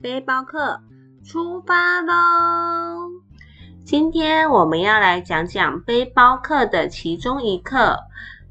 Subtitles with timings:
[0.00, 0.80] 背包客
[1.24, 3.10] 出发喽！
[3.84, 7.98] 今天我们要来讲讲背包客的其中一课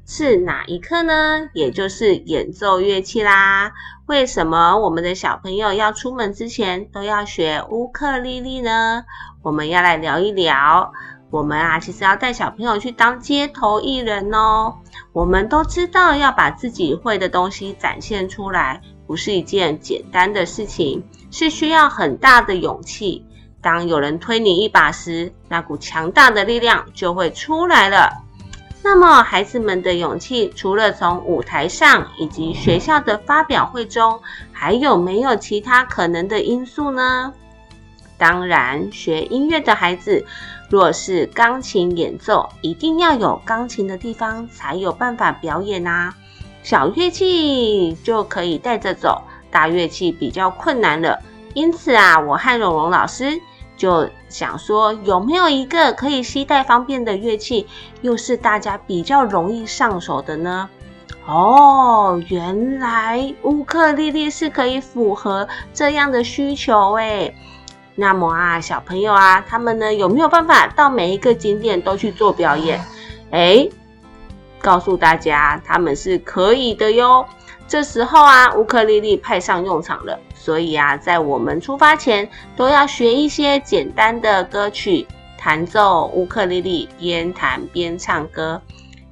[0.06, 1.48] 是哪一课呢？
[1.54, 3.72] 也就是演奏乐器啦。
[4.06, 9.04] 为什么我们的小朋友要出门之前都要学乌克丽丽呢？
[9.42, 10.92] 我们要来聊一聊。
[11.30, 14.76] 我们啊，其实要带小朋友去当街头艺人哦。
[15.14, 23.24] 我们都知道要把自己会的东西展现出来，不是一件简单的事情，是需要很大的勇气。
[23.60, 28.10] 当有人推你一把时，那股强大的力量就会出来了。
[28.82, 34.20] 那么，孩子们的勇气，除了从舞台上以及学校的发表会中，
[34.52, 37.32] 还有没有其他可能的因素呢？
[38.18, 40.24] 当然，学音乐的孩子，
[40.68, 46.12] 若是钢琴演奏，一定要有钢琴的地方才有办法表演啊。
[46.62, 51.20] 小乐器就可以带着走，大乐器比较困难了。
[51.54, 53.40] 因此啊，我和蓉蓉老师。
[53.74, 57.66] 就想说有没有一个可以携带方便的乐器，
[58.00, 60.68] 又是大家比较容易上手的呢？
[61.26, 67.34] 哦，原来乌克丽丽是可以符合这样的需求诶。
[67.96, 72.80] 那么啊，小朋友啊，他们呢有没有办法到每一个景点都去做表演？
[73.30, 73.68] 诶，
[74.62, 77.26] 告诉大家，他们是可以的哟。
[77.66, 80.18] 这时候啊，乌克丽丽派上用场了。
[80.34, 85.06] 所以啊，在我们出发前，都要学一些简单的歌曲，
[85.38, 88.60] 弹奏乌克丽丽，边弹边唱歌。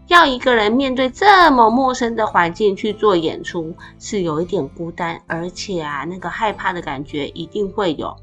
[0.08, 8.16] 要一个人面对这么陌生的环境去做演出，是有一点孤单，而且啊，那个害怕的感觉一定会有。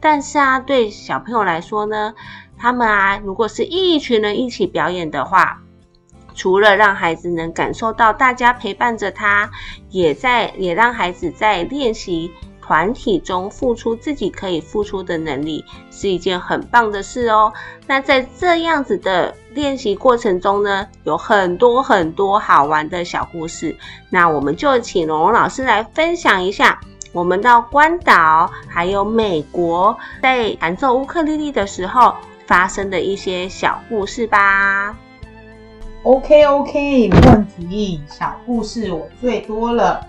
[0.00, 2.14] 但是啊，对小朋友来说呢，
[2.56, 5.60] 他们啊，如果是一群人一起表演的话，
[6.34, 9.50] 除了让孩子能感受到大家陪伴着他，
[9.90, 12.30] 也在也让孩子在练习
[12.60, 17.52] 团体中付出自己可以付出的能力，是一件很棒的事哦。
[17.86, 23.76] 那在这样子的练习过程中呢，有很多很多好玩的小故事。
[24.08, 26.80] 那我们就请龙龙老师来分享一下，
[27.12, 32.14] 我们到关岛还有美国，在弹奏乌克丽丽的时候
[32.46, 34.96] 发生的一些小故事吧。
[36.04, 37.98] OK OK，没问题。
[38.06, 40.06] 小故事我最多了。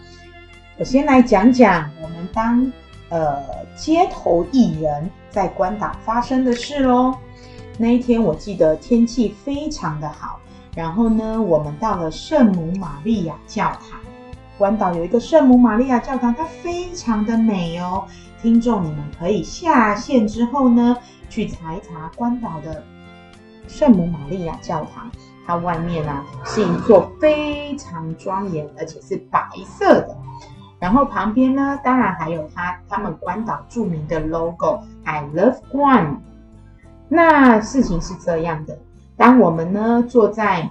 [0.77, 2.69] 我先来讲讲我们当
[3.07, 3.41] 呃
[3.77, 7.15] 街头艺人，在关岛发生的事喽。
[7.77, 10.37] 那一天我记得天气非常的好，
[10.75, 13.97] 然后呢，我们到了圣母玛利亚教堂。
[14.57, 18.05] 关岛有一个圣母玛利亚教堂，它非常的美哦。
[18.41, 20.97] 听众你们可以下线之后呢，
[21.29, 22.83] 去查一查关岛的
[23.65, 25.09] 圣母玛利亚教堂。
[25.45, 30.17] 它外面呢是一座非常庄严，而且是白色的。
[30.79, 36.17] 然后旁边呢，当然还有它他们关岛著名的 logo，I love Guam。
[37.07, 38.77] 那事情是这样的，
[39.15, 40.69] 当我们呢坐在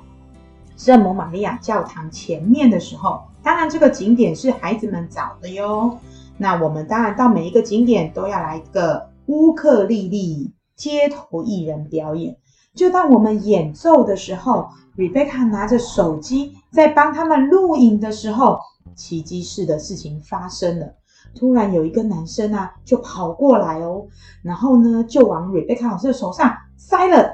[0.76, 5.98] 圣母玛利亚教堂前面的时候，当然这个景点是孩子们找的哟。
[6.36, 12.36] 那我们当然到每一个景点都要来一个乌克丽丽街头艺人表演。
[12.74, 18.58] 就当我们演奏的时候，Rebecca 拿着手机在帮他们录影的时候，
[18.96, 20.94] 奇迹式的事情发生了。
[21.36, 24.06] 突然有一个男生啊，就跑过来哦，
[24.42, 27.30] 然后呢，就往 Rebecca 老师的手上塞了，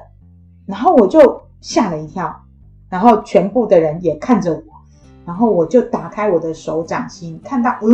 [0.67, 2.34] 然后我就吓了一跳，
[2.91, 4.62] 然后全部的人也看着我，
[5.25, 7.89] 然后我就打开我的手掌心，看到，嗯，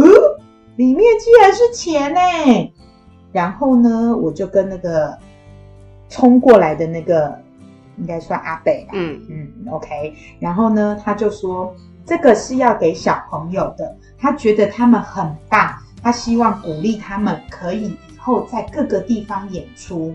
[0.75, 2.73] 里面竟然是钱呢，
[3.31, 5.17] 然后呢，我就跟那个。
[6.09, 7.37] 冲过来的那个
[7.99, 8.91] 应该算阿北吧。
[8.95, 10.15] 嗯嗯，OK。
[10.39, 11.75] 然后呢，他就说
[12.05, 20.15] 这个是要给小朋友的，他觉得他们很棒，他希望鼓励他们可以以后在各个地方演出。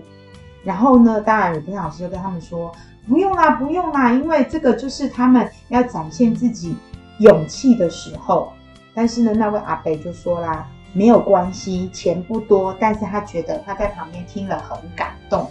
[0.64, 2.72] 然后呢，当然有天老师就跟他们说
[3.08, 6.76] 不用啦，不用啦，因为这个就是他们要展现自己
[7.18, 8.52] 勇气的时候。
[8.94, 15.50] 但是呢，那位阿北就说啦，没有关系，钱不多，但是他觉得他在旁边听了很感动。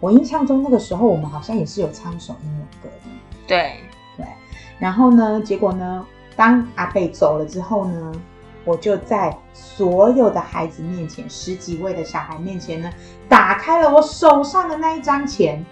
[0.00, 3.10] 我印象中那个时候，我们好像也是有唱首英文歌的。
[3.46, 3.74] 对
[4.16, 4.26] 对，
[4.78, 6.04] 然后呢，结果呢，
[6.34, 8.12] 当阿贝走了之后呢，
[8.64, 12.90] 我就在所有的孩子面前，十几位的小孩面前呢，
[13.28, 15.64] 打开了我手上的那一张钱。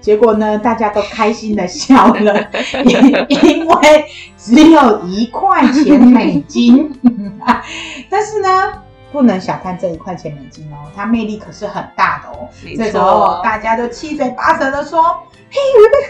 [0.00, 2.50] 结果呢，大家都开心的笑了，
[3.28, 4.04] 因为
[4.36, 6.92] 只有一块钱美金。
[8.10, 8.81] 但是呢。
[9.12, 12.48] 不能小看这一块钱美金哦，它魅力可是很大的哦。
[12.76, 15.02] 这时候大家都七嘴八舌的说
[15.50, 16.08] ：“嘿，瑞贝卡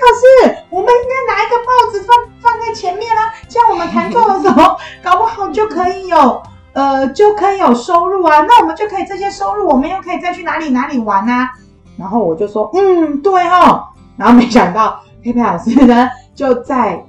[0.55, 6.43] 斯，我们应该拿一个报纸放放在前面啊， 这样我们弹奏的时候，搞不好就可以有
[6.75, 11.51] 呃就可以有收入啊，那我们就可以这些收入，我们又可以再去哪里哪里玩啊。
[11.99, 13.85] 然后我就说，嗯，对哦。
[14.17, 17.05] 然后没想到佩佩老师呢，就在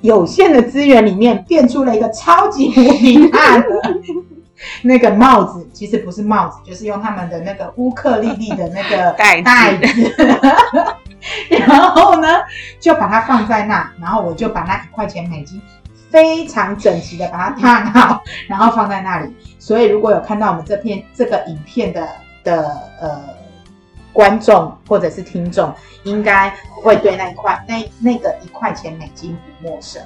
[0.00, 3.64] 有限的资源里面变出了一个超级无敌大的
[4.82, 9.88] 那个帽子，其实不是帽子，就是用他们的那个乌克丽丽的那个 袋子。
[11.48, 12.28] 然后呢，
[12.78, 15.60] 就把它放在那，然后我就把那一块钱美金
[16.10, 19.34] 非常整齐的把它烫好，然后放在那里。
[19.58, 22.08] 所以如果有看到我们这片这个影片的
[22.44, 22.68] 的
[23.00, 23.22] 呃
[24.12, 25.72] 观众或者是听众，
[26.02, 30.02] 应该会对那一块那那个一块钱美金不陌生。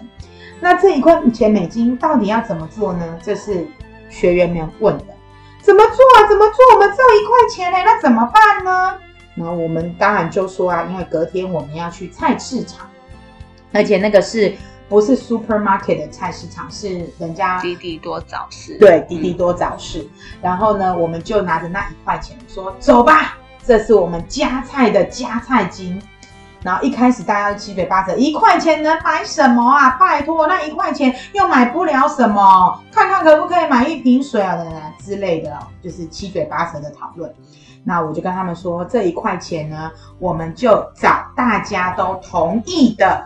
[0.60, 3.18] 那这一块钱美金到底要怎么做呢？
[3.22, 3.66] 就是
[4.08, 5.04] 学员们问的。
[5.60, 6.28] 怎么做啊？
[6.28, 6.74] 怎么做？
[6.74, 8.98] 我们只有一块钱嘞，那怎么办呢？
[9.34, 12.88] 然后我们当然就说啊，因为隔天我们要去菜市场，
[13.72, 14.54] 而且那个是
[14.88, 16.70] 不是 supermarket 的菜市场？
[16.70, 20.06] 是人家滴滴多早市，对滴滴多早市。
[20.40, 26.00] 然后呢，我们就拿着那一块钱说走吧，这是我们加菜的加菜金。
[26.62, 29.90] 然后一开始大家都七嘴八舌，一块钱能买什么啊？
[29.90, 37.32] 拜托，那一块钱又买不了什么，看看可不可以买一瓶水啊，等等之类的，就是七嘴八舌的讨论。
[37.84, 43.24] 那我就跟他们说，这一块钱呢，我们就找大家都同意的，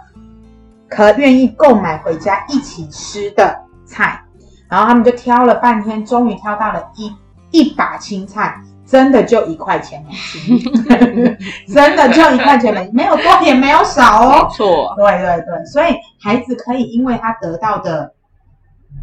[0.88, 4.22] 可愿意购买回家一起吃的菜。
[4.68, 7.12] 然后他们就挑了半天，终于挑到了一
[7.50, 8.60] 一把青菜，
[8.92, 10.10] 真的就一块钱美
[10.44, 11.38] 金，
[11.74, 14.42] 真的就一块钱美金，没有多也没有少哦。
[14.42, 18.12] 没错，对对对，所以孩子可以因为他得到的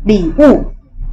[0.06, 0.64] 礼物，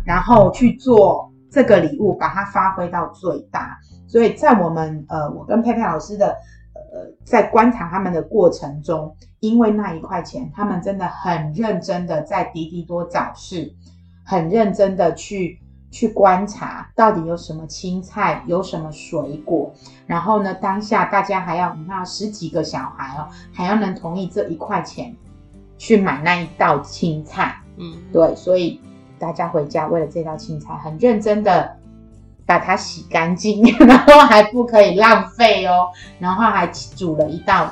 [0.04, 3.78] 然后去做这个礼物，把它发挥到最大。
[4.06, 6.26] 所以在我们呃，我跟佩佩老师的
[6.74, 13.72] 呃，在观察他们的过程中，因为那一块钱，他们真的很认真的在滴滴多早市，
[14.22, 15.58] 很认真的去
[15.90, 19.72] 去观察到底有什么青菜，有什么水果。
[20.06, 25.14] 然后呢，当下大家还要你看十几个小孩哦，还要能同意这一块钱
[25.78, 27.56] 去买那一道青菜。
[27.76, 28.80] 嗯，对，所以
[29.18, 31.76] 大家回家为了这道青菜，很认真的
[32.44, 37.70] 把它洗干净， 然后还不可以浪费哦，然后还煮了一道，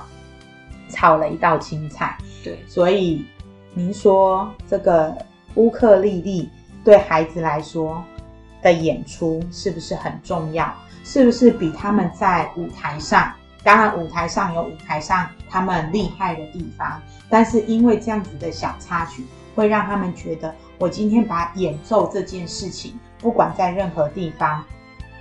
[0.88, 2.16] 炒了一道青菜。
[2.42, 3.24] 对，所以
[3.72, 5.16] 您说这个
[5.54, 6.50] 乌克丽丽
[6.84, 8.04] 对孩子来说
[8.62, 10.72] 的演出是不是很重要？
[11.02, 13.32] 是不是比他们在舞台上？
[13.62, 17.00] 当然，舞台上有舞台上他们厉害的地方，
[17.30, 24.62] 但是因为这样子的小插曲，会让他们觉得，我今天把演奏这件事情，不管在任何地方，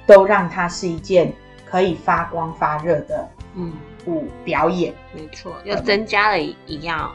[0.05, 1.31] 都让它是一件
[1.65, 3.71] 可以发光发热的嗯，
[4.05, 4.93] 舞表演。
[5.15, 7.09] 没错，又增加了一一样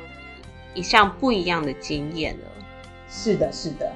[0.73, 2.47] 一项不一样的经验了。
[3.11, 3.93] 是的，是的。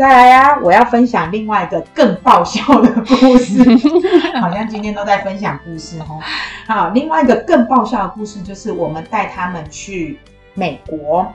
[0.00, 3.62] 再来呀、我要分享另外一个更爆笑的故事，
[4.40, 6.18] 好像今天都在分享故事哦。
[6.66, 10.18] 好，另外一个更爆笑的故事就是我们带他们去
[10.54, 11.30] 美国，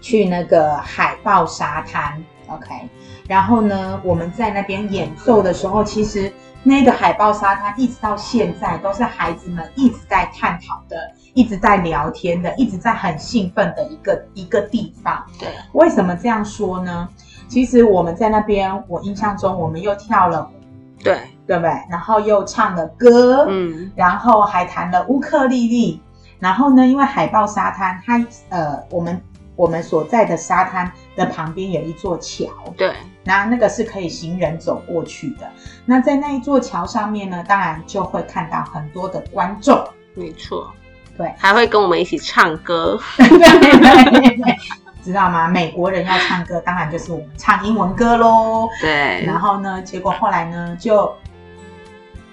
[0.00, 2.88] 去那个海豹沙滩，OK。
[3.28, 10.96] 然后呢，我们在那边演奏的时候，其实那个海豹沙滩一直到现在都是孩子们一直在探讨的、
[11.34, 15.22] 一直在聊天的、一直在很兴奋的一个一个地方。
[15.38, 17.06] 对，为什么这样说呢？
[17.50, 21.70] 其实我们在那边，我印象中我们又跳了舞，对，对不对？
[21.90, 26.00] 然后又唱了歌，嗯，然后还弹了乌克丽丽。
[26.38, 29.20] 然后呢，因为海豹沙滩，它呃，我们
[29.56, 35.46] 我们所在的沙滩的旁边有一座桥，对，那那个是可以行人走过去的。
[35.84, 40.70] 那在那一座桥上面呢，当然就会看到很多的观众，没错，
[41.18, 42.98] 对还会跟我们一起唱歌。
[43.18, 44.56] 对对对对，
[45.02, 45.48] 知道吗？
[45.48, 48.68] 美国人要唱歌，当然就是我们唱英文歌喽。
[48.80, 51.12] 对，然后呢，结果后来呢，就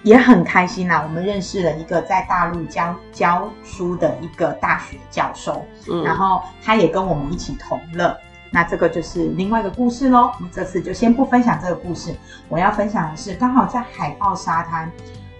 [0.02, 1.02] 也很开心啦。
[1.02, 8.16] 我们认识了一个在大陆教教书的一个大学教授，嗯，然后他也跟我们一起同乐。
[8.50, 10.32] 那这个就是另外一个故事喽。
[10.36, 12.14] 我们这次就先不分享这个故事，
[12.48, 14.90] 我要分享的是，刚好在海豹沙滩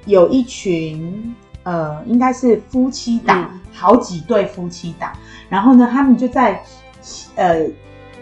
[0.05, 5.13] 有一群呃，应该是夫妻档，嗯好几对夫妻档。
[5.49, 6.63] 然后呢，他们就在
[7.37, 7.67] 呃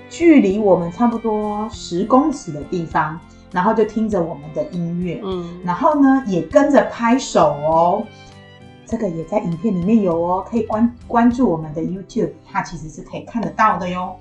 [0.09, 3.19] 距离我们差不多十公尺的地方，
[3.52, 8.05] 然后就听着我们的音乐，嗯，然后呢也跟着拍手哦。
[8.88, 14.14] 这个也在影片里面有哦，可以关关注我们的 YouTube，它其实是可以看得到的哟。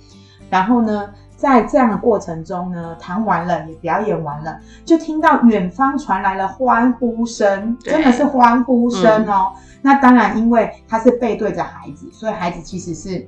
[0.50, 1.08] 然后呢，
[1.38, 9.54] 在这样的过程中呢，弹完了也表演完了，就听到远方传来了欢呼声，真的是欢呼声哦。
[9.84, 13.28] 那当然，因为他是背对着孩子，所以孩子其实是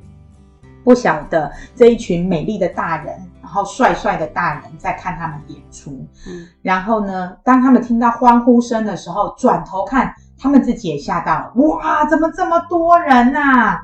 [0.87, 6.07] 不晓得这一群美丽的大人然后帅帅的大人在看他们演出。
[6.25, 13.81] 嗯然后呢，当他们听到欢呼声的时候，转头看，他们自己也吓到了，哇，怎么这么多人呐、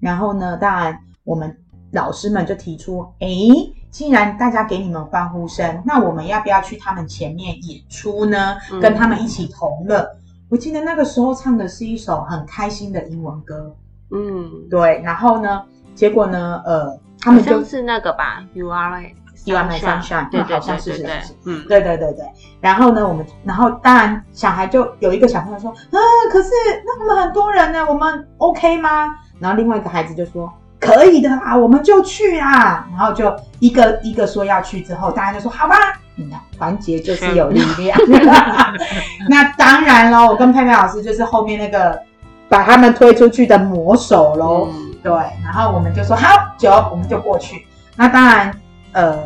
[0.00, 1.56] 然后呢，当然我们
[1.92, 3.48] 老师们就提出，诶，
[3.90, 8.56] 既然大家给你们欢呼声，那我们要不要去他们前面演出呢？
[8.70, 10.06] 嗯跟他们一起同乐。
[10.50, 13.74] 我记得那个时候唱的是一首很开心的英文歌，
[14.10, 15.62] 嗯，对，然后呢，
[15.94, 19.10] 结果呢，呃，他好们就是那个吧，You are my
[19.46, 22.24] You are my sunshine，对对嗯好像对对对嗯，对对对对，
[22.60, 25.98] 然后呢，我们然后当然小孩就有一个小朋友说，啊，
[26.30, 26.48] 可是
[26.86, 29.14] 那我们很多人呢，我们 OK 吗？
[29.38, 32.86] 然后另外一个孩子就说，可以的啦，我们就去啦。
[32.90, 35.76] 然后就一个一个说要去之后，大家就说好吧。
[36.14, 37.98] 你看，团结就是有力量。
[39.28, 42.00] 那当然喽，我跟佩佩老师就是后面那个
[42.48, 44.68] 把他们推出去的魔手喽。
[44.72, 47.66] 嗯对，然后我们就说好，九，我们就过去。
[47.94, 48.58] 那当然，
[48.92, 49.22] 呃，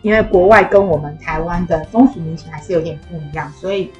[0.00, 3.92] 因为国外跟我们台湾的风俗民情还是有点不一样，所以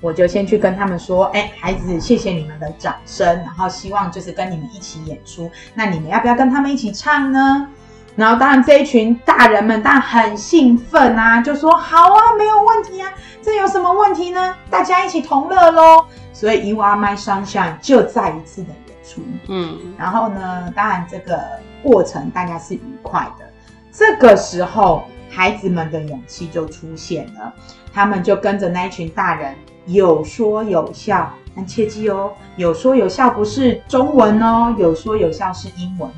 [0.00, 5.50] 我就先去跟他们说，哎，孩子，谢谢你们的掌声，然后希望就是跟你们一起演出。
[5.74, 7.68] 那你们要不要跟他们一起唱呢？
[8.14, 13.12] 然后当然这一群大人们当然很兴奋啊，就说好啊，没有问题啊，
[13.42, 14.54] 这有什么问题呢？
[14.70, 16.06] 大家一起同乐喽。
[16.32, 18.68] 所以 You Are My Sunshine 就再一次的
[19.08, 19.22] 出。
[19.48, 21.40] 嗯然后呢，当然这个
[21.82, 23.44] 过程大家是愉快的。
[23.90, 27.52] 这个时候，孩子们的勇气就出现了，
[27.92, 29.54] 他们就跟着那一群大人
[29.86, 31.32] 有说有笑。
[31.56, 36.08] 但切记哦，有说有笑不是中文哦，有说有笑是英文。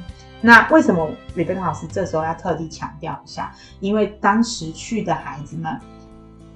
[0.42, 3.50] 那为什么 Rebecca 老师这时候要特地强调一下？
[3.78, 5.78] 因为当时去的孩子们，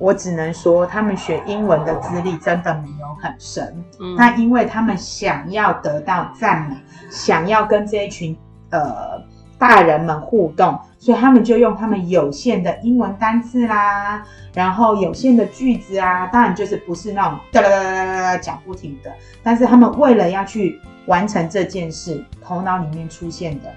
[0.05, 3.83] 我只能说他们学英文的资历真的没有很深。
[3.99, 6.77] 嗯，那因为他们想要得到赞美，
[7.11, 8.37] 想要跟这一群
[8.69, 9.19] 呃
[9.59, 19.11] 大人们互动，所以他们就用他们有限的英文单字啦，然后有限的句子啊，当然就是不是那种哒哒哒哒哒哒讲不停的，
[19.43, 23.73] 但是他们为了要去完成这件事，头脑里面出现的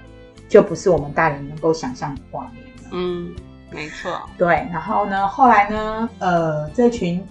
[0.46, 2.90] 就不是我们大人能够想象的画面了。
[2.92, 3.34] 嗯，
[3.70, 7.26] 没错，对，然后呢，后来呢，呃，这群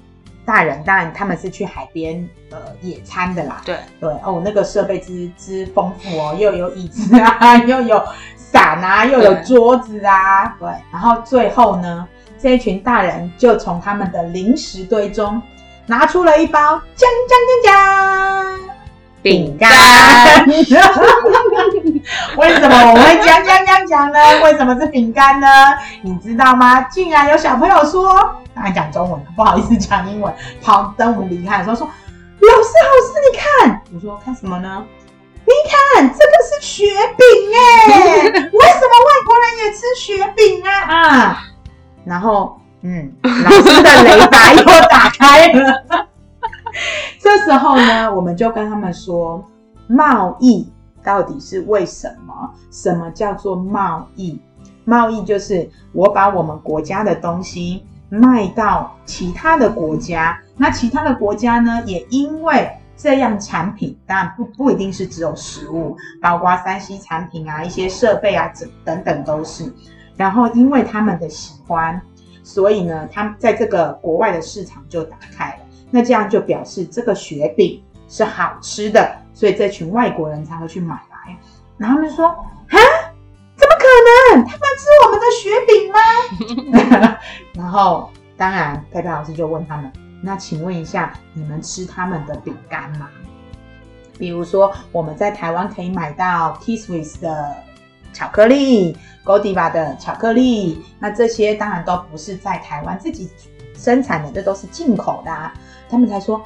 [0.45, 8.03] 大人当然他们是去海边呃野餐的啦，对，对哦，那个设备之之丰富哦，又有椅子啊， 又有
[8.35, 12.07] 伞啊，又有桌子啊，对，然后最后呢，
[12.39, 15.41] 这一群大人就从他们的零食堆中
[15.85, 16.59] 拿出了一包
[16.95, 18.59] 将将将将
[19.21, 20.45] 饼干干。
[22.37, 24.19] 为什么我会讲讲讲讲呢？
[24.43, 25.47] 为什么是饼干呢？
[26.01, 26.81] 你知道吗？
[26.83, 28.13] 竟然有小朋友说，
[28.53, 30.33] 当然讲中文，不好意思讲英文。
[30.61, 34.83] 跑等我们离开的时候说，老师老师你看，我说看什么呢？
[35.45, 37.87] 你看这个是雪饼哎，
[38.27, 40.69] 为什么外国人也吃雪饼啊？
[40.93, 41.43] 啊，
[42.03, 45.83] 然后嗯，老师的雷达又打开了。
[47.19, 49.43] 这时候呢，我们就跟他们说，
[49.87, 50.69] 贸易
[51.07, 52.33] 到底是为什么？
[52.69, 54.37] 什么叫做贸易？
[54.83, 69.73] 贸易就是我把我们国家的东西卖到其他的国家，那其他的国家呢，也因为这样产品，当然不不一定是只有食物，包括三 C 产品啊、一些设备啊等等等都是。
[70.17, 72.01] 然后因为他们的喜欢，
[72.43, 75.59] 所以呢，他们在这个国外的市场就打开了。
[75.89, 81.37] 那这样就表示这个雪饼是好吃的，所以这群外国人才会去买来。
[81.77, 82.77] 然后他们说：“啊，
[83.55, 83.85] 怎么可
[84.33, 84.43] 能？
[84.43, 87.13] 他们吃我们的雪饼吗？”
[87.53, 93.07] 然后当然，佩佩老师就问他们：“那请问一下，你们吃他们的饼干吗？
[94.17, 97.55] 比如说，我们在台湾可以买到 T Swiss 的
[98.11, 103.29] 巧克力、Godiva 的巧克力，那这些当然都不是在台湾自己
[103.75, 105.53] 生产的，这都是进口的、啊。
[105.87, 106.43] 他们才说，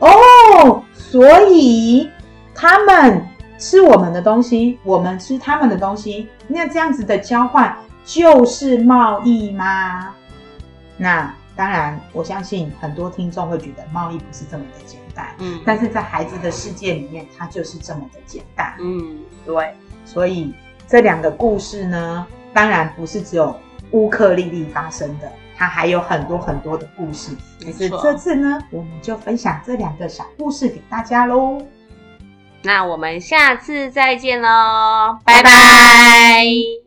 [0.00, 2.10] 哦，所以
[2.54, 3.26] 他们
[3.58, 10.14] 吃我们的东西，我们吃他们的东西，那这样子的交换就是贸易吗？
[10.96, 18.74] 那当然，我相信很多听众会觉得贸易不是这么的简单，嗯，但是在孩子的世界里面，它就是这么的简单。
[18.80, 20.54] 嗯，对，所以
[20.88, 23.54] 这两个故事呢，当然不是只有
[23.90, 27.32] 乌克丽丽发生的，它还有很多很多的故事。
[27.62, 31.60] 可是没错这次呢，我们就分享这两个小故事给大家喽。
[32.62, 36.81] 那我们下次再见喽，拜拜